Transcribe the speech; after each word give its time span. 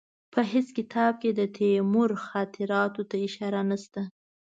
په 0.33 0.41
هېڅ 0.51 0.67
کتاب 0.77 1.11
کې 1.21 1.31
د 1.39 1.41
تیمور 1.55 2.09
خاطراتو 2.25 3.01
ته 3.09 3.15
اشاره 3.27 3.61
نشته. 3.69 4.01